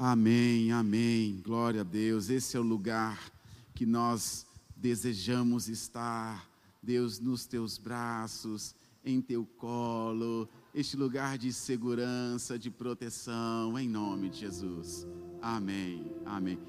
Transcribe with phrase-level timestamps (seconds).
[0.00, 1.42] Amém, amém.
[1.44, 2.30] Glória a Deus.
[2.30, 3.32] Esse é o lugar
[3.74, 4.46] que nós
[4.76, 6.48] desejamos estar.
[6.80, 14.28] Deus, nos teus braços, em teu colo, este lugar de segurança, de proteção, em nome
[14.28, 15.04] de Jesus.
[15.42, 16.60] Amém, amém.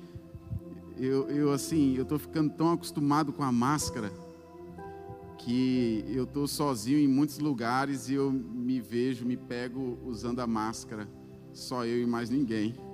[0.98, 4.12] Eu, eu assim, eu estou ficando tão acostumado com a máscara
[5.38, 10.48] que eu estou sozinho em muitos lugares e eu me vejo, me pego usando a
[10.48, 11.08] máscara,
[11.54, 12.89] só eu e mais ninguém.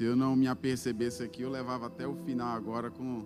[0.00, 3.22] Se eu não me apercebesse aqui, eu levava até o final agora com,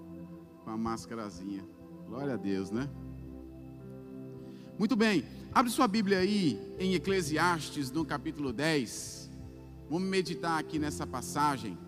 [0.65, 1.65] com a máscarazinha.
[2.09, 2.91] Glória a Deus, né?
[4.77, 9.31] Muito bem, abre sua Bíblia aí em Eclesiastes, no capítulo 10.
[9.89, 11.79] Vamos meditar aqui nessa passagem.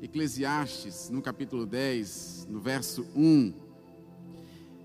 [0.00, 3.52] Eclesiastes, no capítulo 10, no verso 1.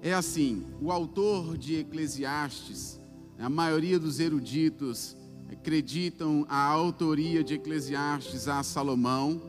[0.02, 3.00] É assim: o autor de Eclesiastes,
[3.38, 5.16] a maioria dos eruditos
[5.60, 9.42] acreditam a autoria de Eclesiastes a Salomão,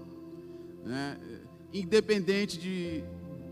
[0.84, 1.19] né?
[1.72, 3.05] independente de,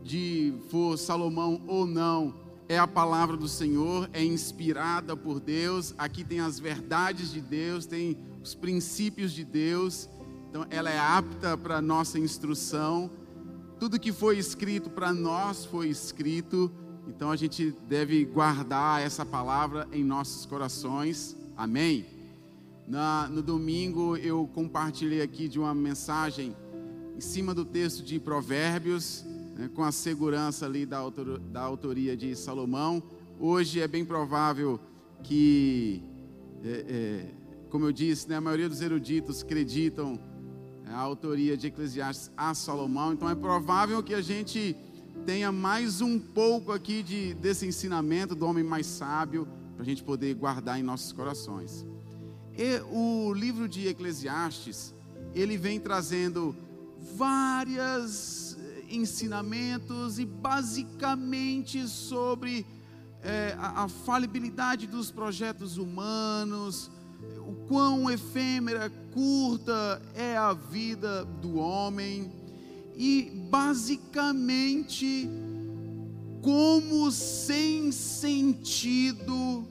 [0.02, 2.34] de for Salomão ou não,
[2.68, 5.94] é a palavra do Senhor, é inspirada por Deus.
[5.98, 10.08] Aqui tem as verdades de Deus, tem os princípios de Deus
[10.54, 13.10] então, ela é apta para nossa instrução.
[13.80, 16.70] Tudo que foi escrito para nós foi escrito.
[17.08, 21.36] Então, a gente deve guardar essa palavra em nossos corações.
[21.56, 22.06] Amém?
[22.86, 26.54] Na, no domingo, eu compartilhei aqui de uma mensagem
[27.16, 29.24] em cima do texto de Provérbios,
[29.56, 33.02] né, com a segurança ali da, autor, da autoria de Salomão.
[33.40, 34.78] Hoje é bem provável
[35.22, 36.02] que,
[36.62, 37.34] é, é,
[37.70, 40.20] como eu disse, né, a maioria dos eruditos acreditam
[40.86, 43.14] a autoria de Eclesiastes a Salomão.
[43.14, 44.76] Então é provável que a gente
[45.24, 50.04] tenha mais um pouco aqui de, desse ensinamento do homem mais sábio para a gente
[50.04, 51.86] poder guardar em nossos corações.
[52.56, 54.94] E o livro de Eclesiastes
[55.34, 56.56] ele vem trazendo
[57.16, 58.56] vários
[58.88, 62.64] ensinamentos e basicamente sobre
[63.22, 66.90] é, a, a falibilidade dos projetos humanos,
[67.46, 72.32] o quão efêmera, curta é a vida do homem
[72.96, 75.28] e basicamente
[76.40, 79.66] como sem sentido,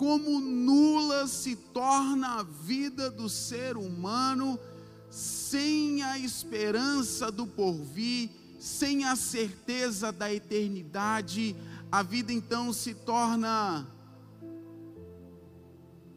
[0.00, 4.58] como nula se torna a vida do ser humano
[5.10, 11.54] sem a esperança do porvir, sem a certeza da eternidade,
[11.92, 13.86] a vida então se torna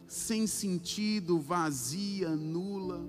[0.08, 3.06] sem sentido, vazia, nula.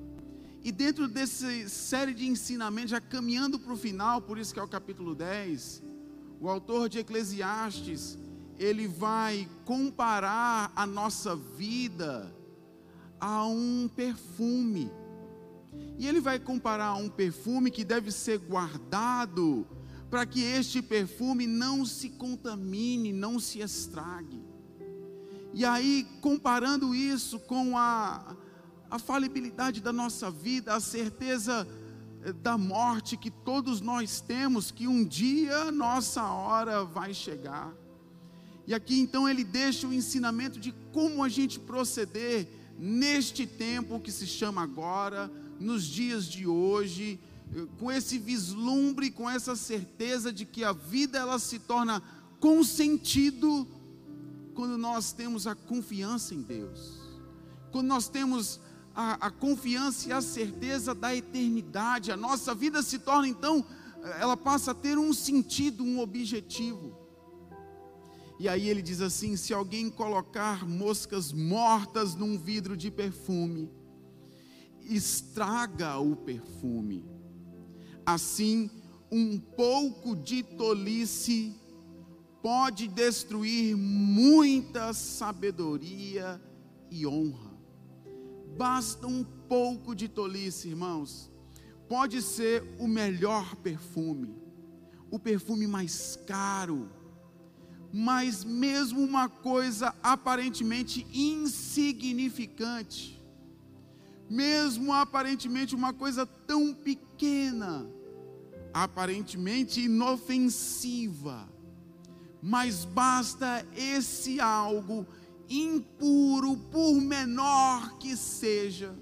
[0.64, 4.62] E dentro dessa série de ensinamentos, já caminhando para o final, por isso que é
[4.64, 5.84] o capítulo 10,
[6.40, 8.18] o autor de Eclesiastes,
[8.58, 12.34] ele vai comparar a nossa vida
[13.20, 14.90] a um perfume.
[15.98, 19.66] E ele vai comparar a um perfume que deve ser guardado
[20.10, 24.44] para que este perfume não se contamine, não se estrague.
[25.52, 28.36] E aí, comparando isso com a,
[28.90, 31.66] a falibilidade da nossa vida, a certeza
[32.24, 37.72] eh, da morte que todos nós temos, que um dia nossa hora vai chegar.
[38.66, 42.48] E aqui então ele deixa o ensinamento de como a gente proceder
[42.78, 45.30] neste tempo que se chama agora,
[45.60, 47.20] nos dias de hoje,
[47.78, 52.02] com esse vislumbre, com essa certeza de que a vida ela se torna
[52.40, 53.66] com sentido
[54.54, 57.00] quando nós temos a confiança em Deus,
[57.70, 58.60] quando nós temos
[58.94, 63.64] a, a, confiança e a certeza da eternidade, a nossa vida se torna então,
[64.20, 67.03] ela passa a ter um sentido, um objetivo.
[68.38, 73.70] E aí ele diz assim: se alguém colocar moscas mortas num vidro de perfume,
[74.80, 77.04] estraga o perfume.
[78.04, 78.70] Assim,
[79.10, 81.54] um pouco de tolice
[82.42, 86.40] pode destruir muita sabedoria
[86.90, 87.54] e honra.
[88.56, 91.30] Basta um pouco de tolice, irmãos.
[91.88, 94.36] Pode ser o melhor perfume,
[95.10, 96.90] o perfume mais caro,
[97.96, 103.24] mas mesmo uma coisa aparentemente insignificante,
[104.28, 107.88] mesmo aparentemente uma coisa tão pequena,
[108.72, 111.48] aparentemente inofensiva,
[112.42, 115.06] mas basta esse algo
[115.48, 118.92] impuro, por menor que seja,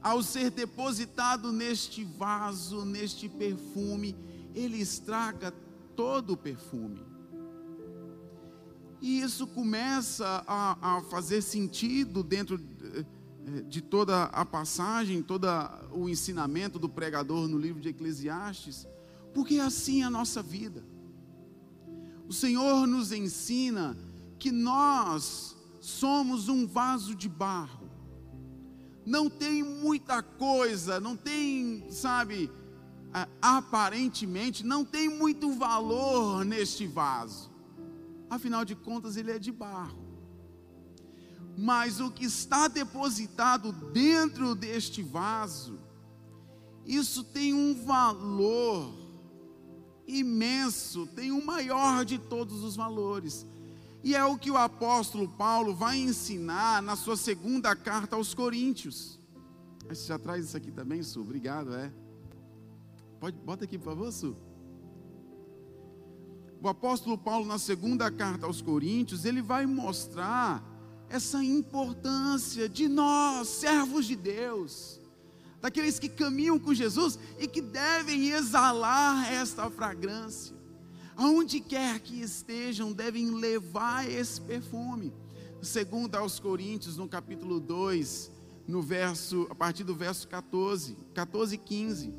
[0.00, 4.16] ao ser depositado neste vaso, neste perfume,
[4.54, 5.52] ele estraga
[5.94, 7.17] todo o perfume.
[9.00, 13.04] E isso começa a, a fazer sentido dentro eh,
[13.46, 15.46] eh, de toda a passagem, todo
[15.92, 18.86] o ensinamento do pregador no livro de Eclesiastes,
[19.32, 20.84] porque é assim a nossa vida.
[22.28, 23.96] O Senhor nos ensina
[24.38, 27.88] que nós somos um vaso de barro.
[29.06, 32.50] Não tem muita coisa, não tem, sabe,
[33.40, 37.50] aparentemente, não tem muito valor neste vaso.
[38.30, 40.06] Afinal de contas, ele é de barro.
[41.56, 45.78] Mas o que está depositado dentro deste vaso,
[46.86, 48.94] isso tem um valor
[50.06, 53.46] imenso, tem o maior de todos os valores.
[54.02, 59.18] E é o que o apóstolo Paulo vai ensinar na sua segunda carta aos Coríntios.
[59.88, 61.20] Você já traz isso aqui também, Su?
[61.20, 61.92] Obrigado, é.
[63.18, 64.36] Pode, bota aqui, por favor, Su.
[66.60, 70.62] O apóstolo Paulo, na segunda carta aos Coríntios, ele vai mostrar
[71.08, 75.00] essa importância de nós, servos de Deus,
[75.60, 80.56] daqueles que caminham com Jesus e que devem exalar esta fragrância.
[81.16, 85.12] Aonde quer que estejam, devem levar esse perfume.
[85.62, 88.30] Segundo aos Coríntios, no capítulo 2,
[88.66, 92.14] no verso, a partir do verso 14, 14 e 15,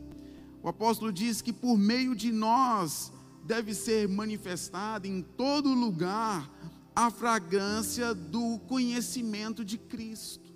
[0.63, 3.11] o apóstolo diz que por meio de nós
[3.45, 6.49] deve ser manifestada em todo lugar
[6.95, 10.49] a fragrância do conhecimento de Cristo.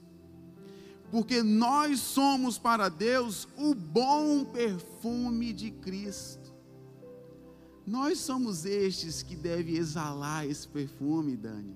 [1.11, 6.53] Porque nós somos para Deus o bom perfume de Cristo.
[7.85, 11.75] Nós somos estes que devem exalar esse perfume, Dani.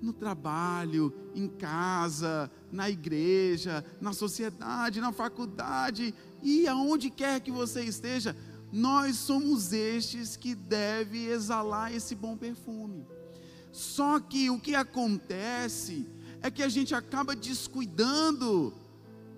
[0.00, 7.82] No trabalho, em casa, na igreja, na sociedade, na faculdade e aonde quer que você
[7.84, 8.36] esteja,
[8.72, 13.06] nós somos estes que devem exalar esse bom perfume.
[13.72, 16.06] Só que o que acontece
[16.42, 18.74] é que a gente acaba descuidando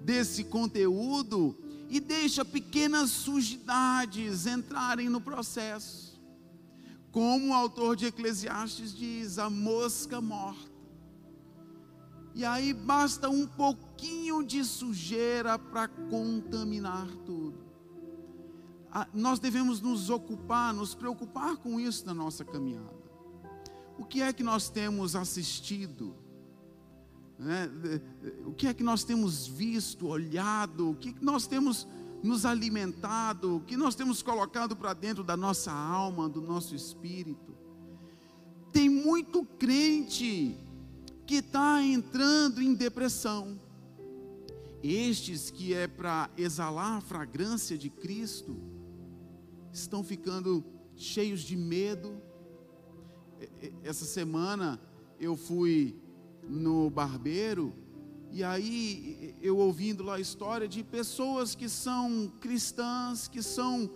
[0.04, 1.56] desse conteúdo
[1.88, 6.20] e deixa pequenas sujidades entrarem no processo.
[7.10, 10.71] Como o autor de Eclesiastes diz, a mosca morta.
[12.34, 17.72] E aí basta um pouquinho de sujeira para contaminar tudo
[19.12, 23.02] nós devemos nos ocupar, nos preocupar com isso na nossa caminhada.
[23.98, 26.14] O que é que nós temos assistido?
[27.38, 27.70] Né?
[28.44, 30.90] O que é que nós temos visto, olhado?
[30.90, 31.86] O que, é que nós temos
[32.22, 33.56] nos alimentado?
[33.56, 37.56] O que nós temos colocado para dentro da nossa alma, do nosso espírito?
[38.72, 40.56] Tem muito crente
[41.32, 43.58] que está entrando em depressão.
[44.82, 48.54] Estes que é para exalar a fragrância de Cristo,
[49.72, 50.62] estão ficando
[50.94, 52.20] cheios de medo.
[53.82, 54.78] Essa semana
[55.18, 55.96] eu fui
[56.46, 57.72] no barbeiro
[58.30, 63.90] e aí eu ouvindo lá a história de pessoas que são cristãs, que são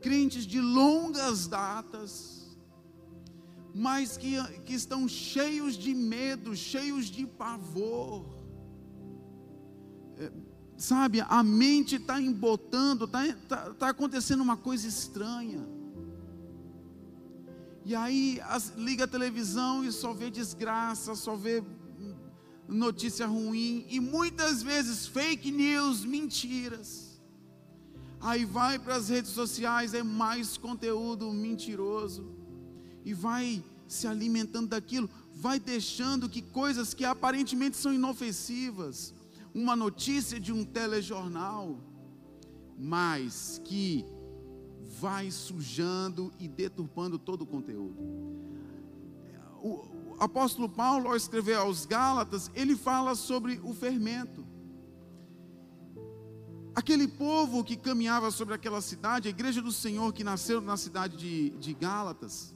[0.00, 2.37] crentes de longas datas,
[3.74, 8.24] mas que, que estão cheios de medo, cheios de pavor.
[10.16, 10.32] É,
[10.76, 15.66] sabe, a mente está embotando, está tá, tá acontecendo uma coisa estranha.
[17.84, 21.62] E aí as, liga a televisão e só vê desgraça, só vê
[22.66, 27.18] notícia ruim e muitas vezes fake news, mentiras.
[28.20, 32.37] Aí vai para as redes sociais, é mais conteúdo mentiroso
[33.04, 39.14] e vai se alimentando daquilo, vai deixando que coisas que aparentemente são inofensivas,
[39.54, 41.78] uma notícia de um telejornal,
[42.78, 44.04] mas que
[45.00, 47.96] vai sujando e deturpando todo o conteúdo.
[49.62, 54.46] O apóstolo Paulo, ao escrever aos Gálatas, ele fala sobre o fermento.
[56.74, 61.16] Aquele povo que caminhava sobre aquela cidade, a igreja do Senhor que nasceu na cidade
[61.16, 62.54] de, de Gálatas,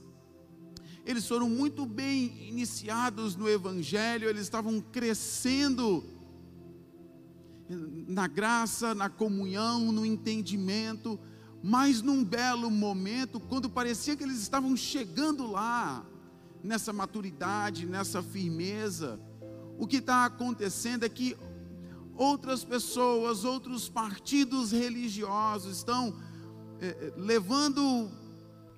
[1.05, 6.05] eles foram muito bem iniciados no Evangelho, eles estavam crescendo
[7.69, 11.19] na graça, na comunhão, no entendimento,
[11.63, 16.05] mas num belo momento, quando parecia que eles estavam chegando lá,
[16.63, 19.19] nessa maturidade, nessa firmeza,
[19.79, 21.37] o que está acontecendo é que
[22.15, 26.15] outras pessoas, outros partidos religiosos estão
[26.81, 28.11] é, levando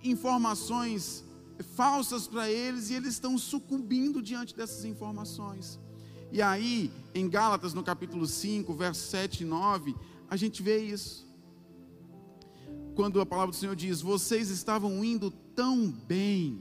[0.03, 1.25] informações
[1.63, 5.79] falsas para eles e eles estão sucumbindo diante dessas informações.
[6.33, 9.95] E aí, em Gálatas, no capítulo 5, versos 7 e 9,
[10.29, 11.25] a gente vê isso.
[12.95, 16.61] Quando a palavra do Senhor diz: Vocês estavam indo tão bem,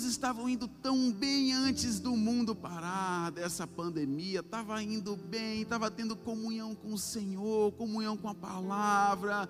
[0.00, 5.90] irmãos estavam indo tão bem antes do mundo parar, dessa pandemia, estava indo bem, estava
[5.90, 9.48] tendo comunhão com o Senhor, comunhão com a palavra,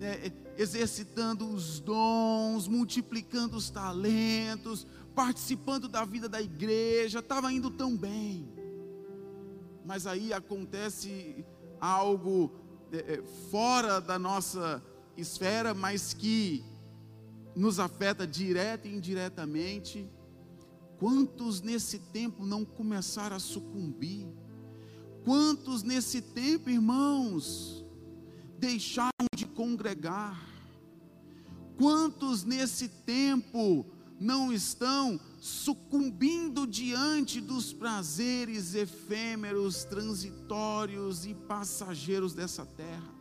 [0.00, 7.96] é, exercitando os dons, multiplicando os talentos, participando da vida da igreja, estava indo tão
[7.96, 8.48] bem.
[9.84, 11.44] Mas aí acontece
[11.80, 12.52] algo
[12.92, 14.82] é, é, fora da nossa
[15.16, 16.64] esfera, mas que
[17.54, 20.08] nos afeta direta e indiretamente.
[20.98, 24.26] Quantos nesse tempo não começaram a sucumbir?
[25.24, 27.77] Quantos nesse tempo, irmãos,
[28.58, 30.40] deixaram de congregar?
[31.76, 33.86] Quantos nesse tempo
[34.20, 43.14] não estão sucumbindo diante dos prazeres efêmeros, transitórios e passageiros dessa terra?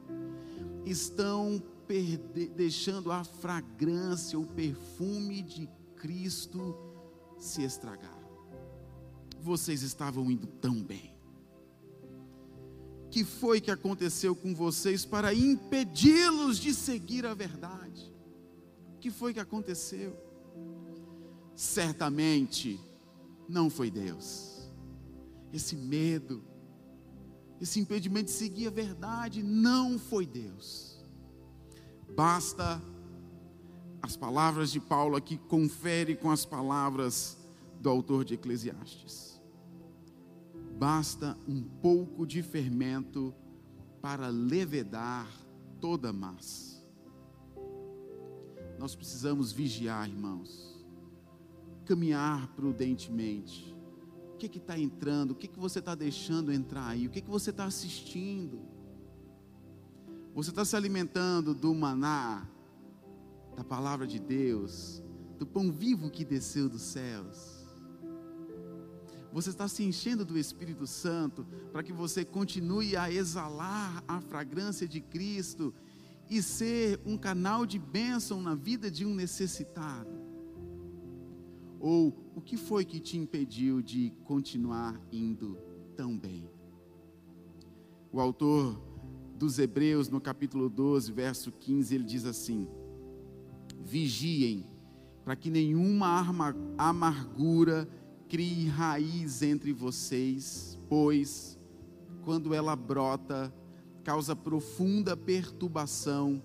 [0.86, 6.76] Estão perder, deixando a fragrância, o perfume de Cristo
[7.38, 8.18] se estragar.
[9.40, 11.17] Vocês estavam indo tão bem.
[13.18, 18.14] Que foi que aconteceu com vocês para impedi-los de seguir a verdade?
[18.96, 20.16] O que foi que aconteceu?
[21.56, 22.80] Certamente
[23.50, 24.70] não foi Deus.
[25.52, 26.44] Esse medo,
[27.60, 31.04] esse impedimento de seguir a verdade não foi Deus
[32.16, 32.80] Basta
[34.00, 37.36] as palavras de Paulo aqui confere com as palavras
[37.80, 39.37] do autor de Eclesiastes.
[40.78, 43.34] Basta um pouco de fermento
[44.00, 45.28] para levedar
[45.82, 46.86] toda massa.
[48.78, 50.86] Nós precisamos vigiar, irmãos,
[51.84, 53.76] caminhar prudentemente.
[54.34, 55.32] O que está entrando?
[55.32, 57.08] O que, que você está deixando entrar aí?
[57.08, 58.62] O que, que você está assistindo?
[60.36, 62.48] Você está se alimentando do maná,
[63.56, 65.02] da palavra de Deus,
[65.40, 67.57] do pão vivo que desceu dos céus.
[69.32, 74.88] Você está se enchendo do Espírito Santo para que você continue a exalar a fragrância
[74.88, 75.74] de Cristo
[76.30, 80.18] e ser um canal de bênção na vida de um necessitado.
[81.80, 85.58] Ou o que foi que te impediu de continuar indo
[85.96, 86.50] tão bem?
[88.12, 88.82] O autor
[89.38, 92.68] dos Hebreus, no capítulo 12, verso 15, ele diz assim:
[93.84, 94.66] Vigiem,
[95.24, 96.26] para que nenhuma
[96.78, 97.88] amargura
[98.28, 101.58] crie raiz entre vocês, pois,
[102.24, 103.54] quando ela brota,
[104.04, 106.42] causa profunda perturbação,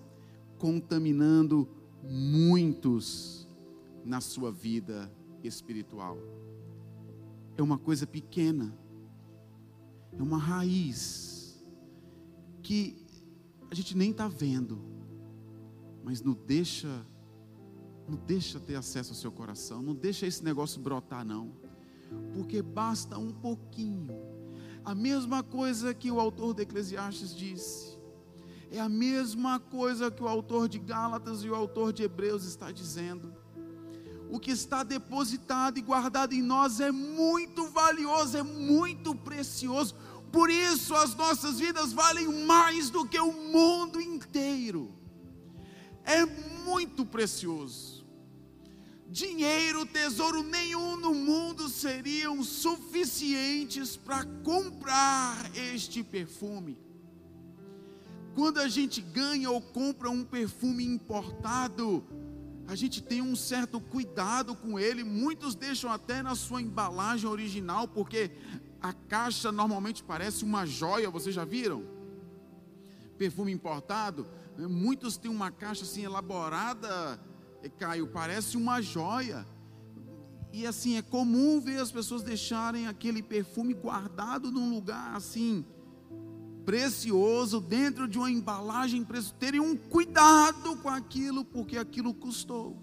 [0.57, 1.67] contaminando
[2.03, 3.47] muitos
[4.03, 5.11] na sua vida
[5.43, 6.17] espiritual.
[7.57, 8.77] É uma coisa pequena,
[10.17, 11.61] é uma raiz
[12.61, 13.05] que
[13.69, 14.79] a gente nem está vendo,
[16.03, 17.05] mas não deixa,
[18.07, 21.62] não deixa ter acesso ao seu coração, não deixa esse negócio brotar não,
[22.33, 24.15] porque basta um pouquinho.
[24.83, 27.97] A mesma coisa que o autor de Eclesiastes disse,
[28.71, 32.71] é a mesma coisa que o autor de Gálatas e o autor de Hebreus está
[32.71, 33.31] dizendo.
[34.31, 39.93] O que está depositado e guardado em nós é muito valioso, é muito precioso.
[40.31, 44.91] Por isso as nossas vidas valem mais do que o mundo inteiro.
[46.03, 46.25] É
[46.65, 47.92] muito precioso.
[49.13, 56.79] Dinheiro, tesouro nenhum no mundo seriam suficientes para comprar este perfume.
[58.33, 62.03] Quando a gente ganha ou compra um perfume importado,
[62.67, 65.03] a gente tem um certo cuidado com ele.
[65.03, 68.31] Muitos deixam até na sua embalagem original, porque
[68.81, 71.85] a caixa normalmente parece uma joia, vocês já viram?
[73.15, 74.25] Perfume importado,
[74.57, 74.65] né?
[74.65, 77.21] muitos têm uma caixa assim elaborada,
[77.69, 79.45] Caio, parece uma joia.
[80.51, 85.65] E assim, é comum ver as pessoas deixarem aquele perfume guardado num lugar assim,
[86.63, 92.77] precioso, dentro de uma embalagem preciosa, terem um cuidado com aquilo, porque aquilo custou.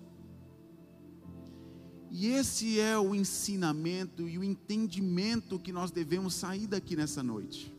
[2.11, 7.73] E esse é o ensinamento e o entendimento que nós devemos sair daqui nessa noite.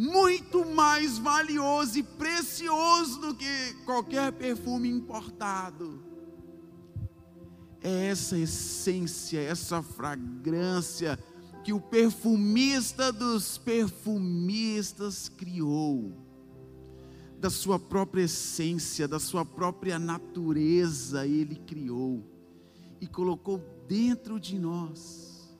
[0.00, 6.02] Muito mais valioso e precioso do que qualquer perfume importado.
[7.82, 11.18] É essa essência, essa fragrância
[11.62, 16.14] que o perfumista dos perfumistas criou,
[17.38, 22.24] da sua própria essência, da sua própria natureza, ele criou
[23.02, 25.54] e colocou dentro de nós.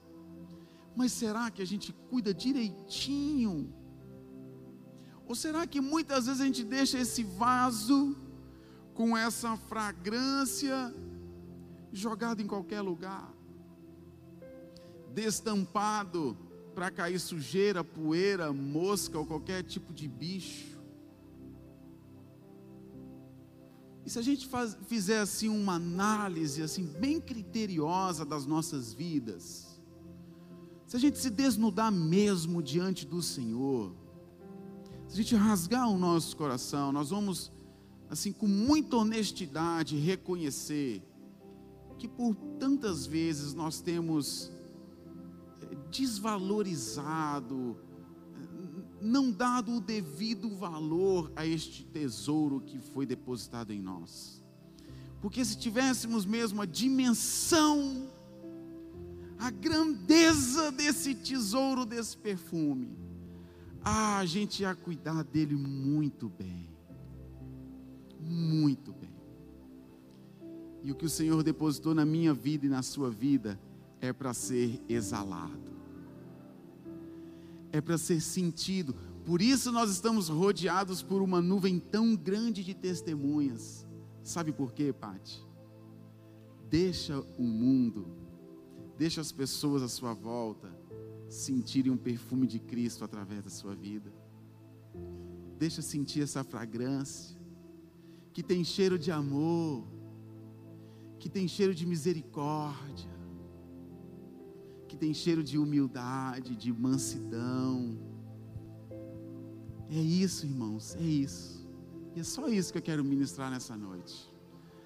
[0.96, 3.79] Mas será que a gente cuida direitinho?
[5.30, 8.16] Ou será que muitas vezes a gente deixa esse vaso
[8.94, 10.92] com essa fragrância
[11.92, 13.32] jogado em qualquer lugar,
[15.14, 16.36] destampado
[16.74, 20.76] para cair sujeira, poeira, mosca ou qualquer tipo de bicho.
[24.04, 29.80] E se a gente faz, fizer assim uma análise assim bem criteriosa das nossas vidas,
[30.88, 33.99] se a gente se desnudar mesmo diante do Senhor,
[35.10, 37.50] se a gente rasgar o nosso coração, nós vamos
[38.08, 41.02] assim com muita honestidade reconhecer
[41.98, 44.52] que por tantas vezes nós temos
[45.62, 47.76] eh, desvalorizado,
[49.00, 54.44] não dado o devido valor a este tesouro que foi depositado em nós.
[55.20, 58.08] Porque se tivéssemos mesmo a dimensão,
[59.40, 63.09] a grandeza desse tesouro, desse perfume,
[63.84, 66.68] ah, a gente ia cuidar dele muito bem.
[68.20, 69.14] Muito bem.
[70.82, 73.60] E o que o Senhor depositou na minha vida e na sua vida
[74.00, 75.70] é para ser exalado
[77.72, 78.94] é para ser sentido.
[79.24, 83.86] Por isso nós estamos rodeados por uma nuvem tão grande de testemunhas.
[84.22, 85.46] Sabe por quê, Pati?
[86.68, 88.06] Deixa o mundo,
[88.96, 90.70] deixa as pessoas à sua volta
[91.30, 94.12] sentirem um perfume de Cristo através da sua vida.
[95.58, 97.38] Deixa sentir essa fragrância
[98.32, 99.86] que tem cheiro de amor,
[101.18, 103.10] que tem cheiro de misericórdia
[104.90, 107.96] que tem cheiro de humildade, de mansidão.
[109.88, 111.64] É isso, irmãos, é isso.
[112.16, 114.28] E é só isso que eu quero ministrar nessa noite.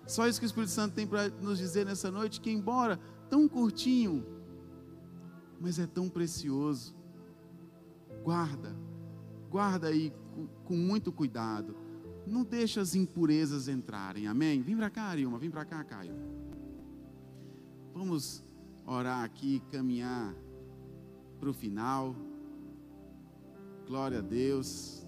[0.06, 3.48] Só isso que o Espírito Santo tem para nos dizer nessa noite, que embora tão
[3.48, 4.22] curtinho,
[5.60, 6.94] mas é tão precioso.
[8.22, 8.74] Guarda,
[9.50, 10.12] guarda aí
[10.64, 11.76] com, muito cuidado.
[12.26, 14.62] Não deixa as impurezas entrarem, amém?
[14.62, 16.14] Vem para cá, Arilma, vem para cá, Caio.
[17.92, 18.42] Vamos
[18.86, 20.34] orar aqui, caminhar
[21.38, 22.16] para o final.
[23.86, 25.06] Glória a Deus.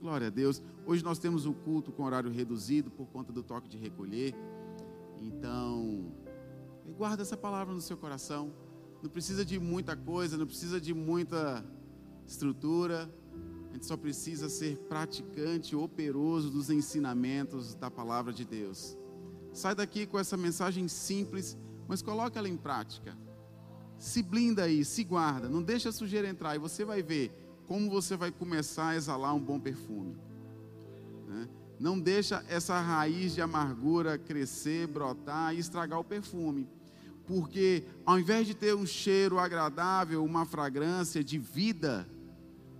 [0.00, 0.62] Glória a Deus.
[0.86, 4.34] Hoje nós temos o culto com horário reduzido por conta do toque de recolher.
[5.20, 6.12] Então,
[6.96, 8.52] guarda essa palavra no seu coração.
[9.02, 11.64] Não precisa de muita coisa, não precisa de muita
[12.26, 13.10] estrutura.
[13.70, 18.96] A gente só precisa ser praticante, operoso dos ensinamentos da palavra de Deus.
[19.52, 21.56] Sai daqui com essa mensagem simples
[21.88, 23.16] mas coloca ela em prática.
[23.96, 27.32] Se blinda aí, se guarda, não deixa a sujeira entrar e você vai ver
[27.66, 30.16] como você vai começar a exalar um bom perfume.
[31.26, 31.48] Né?
[31.80, 36.68] Não deixa essa raiz de amargura crescer, brotar e estragar o perfume.
[37.28, 42.08] Porque ao invés de ter um cheiro agradável, uma fragrância de vida,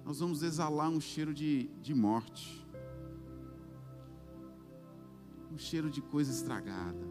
[0.07, 2.67] nós vamos exalar um cheiro de, de morte.
[5.53, 7.07] Um cheiro de coisa estragada.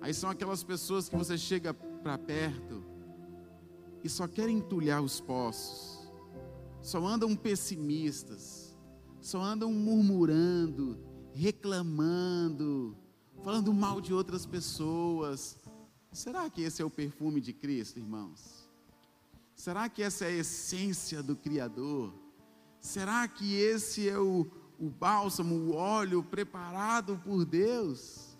[0.00, 2.82] Aí são aquelas pessoas que você chega para perto
[4.02, 6.10] e só querem entulhar os poços,
[6.82, 8.76] só andam pessimistas,
[9.20, 10.98] só andam murmurando,
[11.32, 12.96] reclamando,
[13.44, 15.56] falando mal de outras pessoas.
[16.12, 18.68] Será que esse é o perfume de Cristo, irmãos?
[19.54, 22.12] Será que essa é a essência do Criador?
[22.80, 28.36] Será que esse é o, o bálsamo, o óleo preparado por Deus?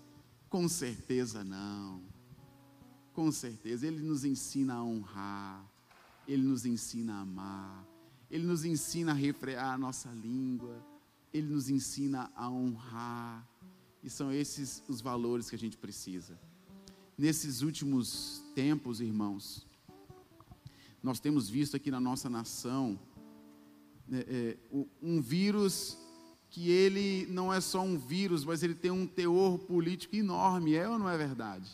[0.48, 2.02] Com certeza não.
[3.12, 3.86] Com certeza.
[3.86, 5.64] Ele nos ensina a honrar.
[6.26, 7.86] Ele nos ensina a amar.
[8.30, 10.84] Ele nos ensina a refrear a nossa língua.
[11.32, 13.46] Ele nos ensina a honrar.
[14.02, 16.38] E são esses os valores que a gente precisa.
[17.20, 19.66] Nesses últimos tempos, irmãos,
[21.02, 22.98] nós temos visto aqui na nossa nação
[24.08, 24.56] né, é,
[25.02, 25.98] um vírus
[26.48, 30.88] que ele não é só um vírus, mas ele tem um teor político enorme, é
[30.88, 31.70] ou não é verdade?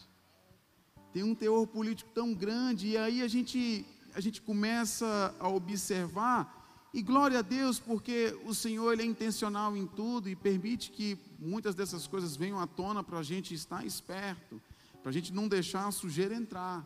[1.12, 6.90] Tem um teor político tão grande, e aí a gente, a gente começa a observar,
[6.92, 11.16] e glória a Deus, porque o Senhor ele é intencional em tudo e permite que
[11.38, 14.60] muitas dessas coisas venham à tona para a gente estar esperto,
[15.06, 16.84] para a gente não deixar a sujeira entrar.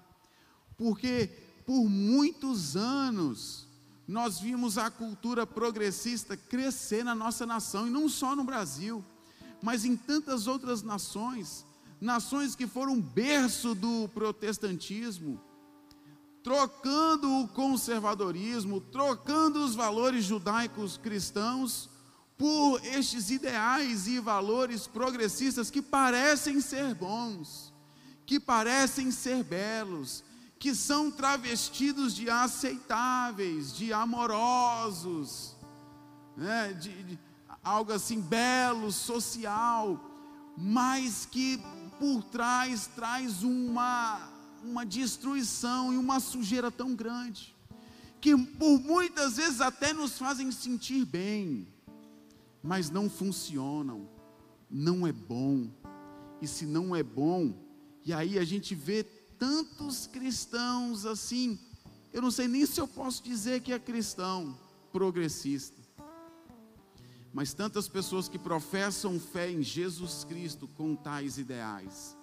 [0.76, 1.30] Porque
[1.64, 3.66] por muitos anos,
[4.06, 9.02] nós vimos a cultura progressista crescer na nossa nação, e não só no Brasil,
[9.62, 11.64] mas em tantas outras nações,
[11.98, 15.40] nações que foram berço do protestantismo,
[16.42, 21.88] trocando o conservadorismo, trocando os valores judaicos cristãos
[22.36, 27.69] por estes ideais e valores progressistas que parecem ser bons,
[28.30, 30.22] que parecem ser belos,
[30.56, 35.56] que são travestidos de aceitáveis, de amorosos,
[36.36, 37.18] né, de, de
[37.60, 39.98] algo assim belo, social,
[40.56, 41.60] mas que
[41.98, 44.30] por trás traz uma,
[44.62, 47.52] uma destruição e uma sujeira tão grande,
[48.20, 51.66] que por muitas vezes até nos fazem sentir bem,
[52.62, 54.08] mas não funcionam,
[54.70, 55.68] não é bom,
[56.40, 57.68] e se não é bom,
[58.04, 59.04] e aí a gente vê
[59.38, 61.58] tantos cristãos assim,
[62.12, 64.58] eu não sei nem se eu posso dizer que é cristão
[64.92, 65.80] progressista,
[67.32, 72.16] mas tantas pessoas que professam fé em Jesus Cristo com tais ideais.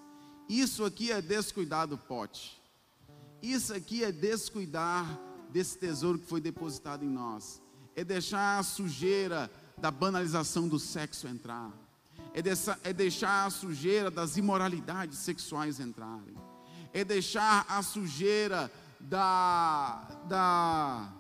[0.50, 2.62] Isso aqui é descuidar do pote.
[3.42, 7.62] Isso aqui é descuidar desse tesouro que foi depositado em nós.
[7.96, 11.72] É deixar a sujeira da banalização do sexo entrar.
[12.38, 16.36] É, é deixar a sujeira das imoralidades sexuais entrarem.
[16.94, 21.14] É deixar a sujeira da, da,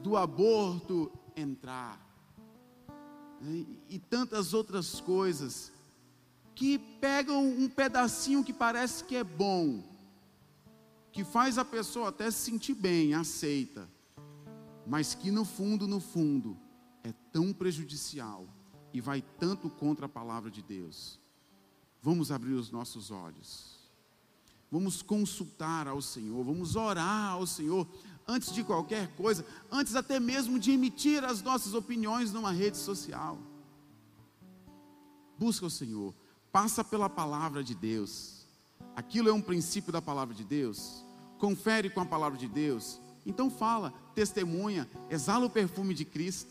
[0.00, 2.00] do aborto entrar
[3.40, 5.70] né, e tantas outras coisas
[6.52, 9.84] que pegam um pedacinho que parece que é bom,
[11.12, 13.88] que faz a pessoa até se sentir bem, aceita,
[14.84, 16.56] mas que no fundo, no fundo,
[17.04, 18.48] é tão prejudicial
[18.92, 21.18] e vai tanto contra a palavra de Deus.
[22.02, 23.76] Vamos abrir os nossos olhos.
[24.70, 27.86] Vamos consultar ao Senhor, vamos orar ao Senhor
[28.26, 33.38] antes de qualquer coisa, antes até mesmo de emitir as nossas opiniões numa rede social.
[35.38, 36.14] Busca o Senhor,
[36.50, 38.46] passa pela palavra de Deus.
[38.96, 41.04] Aquilo é um princípio da palavra de Deus.
[41.38, 43.00] Confere com a palavra de Deus.
[43.24, 46.50] Então fala, testemunha, exala o perfume de Cristo.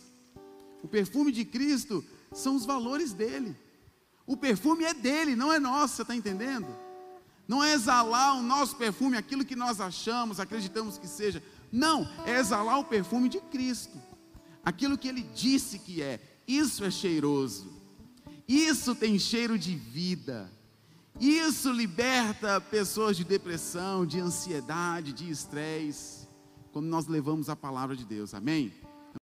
[0.83, 3.55] O perfume de Cristo são os valores dele.
[4.27, 6.67] O perfume é dele, não é nosso, você está entendendo?
[7.47, 11.41] Não é exalar o nosso perfume, aquilo que nós achamos, acreditamos que seja.
[11.71, 13.97] Não, é exalar o perfume de Cristo.
[14.63, 16.19] Aquilo que ele disse que é.
[16.47, 17.71] Isso é cheiroso.
[18.47, 20.51] Isso tem cheiro de vida.
[21.19, 26.27] Isso liberta pessoas de depressão, de ansiedade, de estresse,
[26.71, 28.33] quando nós levamos a palavra de Deus.
[28.33, 28.73] Amém?